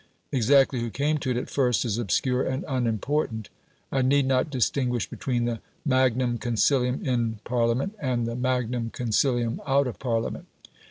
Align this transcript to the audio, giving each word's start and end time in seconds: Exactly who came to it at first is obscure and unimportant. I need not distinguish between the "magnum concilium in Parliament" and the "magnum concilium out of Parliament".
Exactly 0.31 0.79
who 0.79 0.89
came 0.89 1.19
to 1.19 1.29
it 1.29 1.37
at 1.37 1.47
first 1.47 1.85
is 1.85 1.99
obscure 1.99 2.41
and 2.41 2.65
unimportant. 2.67 3.49
I 3.91 4.01
need 4.01 4.25
not 4.25 4.49
distinguish 4.49 5.07
between 5.07 5.45
the 5.45 5.59
"magnum 5.85 6.39
concilium 6.39 7.05
in 7.05 7.37
Parliament" 7.43 7.93
and 7.99 8.25
the 8.25 8.35
"magnum 8.35 8.89
concilium 8.89 9.59
out 9.67 9.85
of 9.85 9.99
Parliament". 9.99 10.47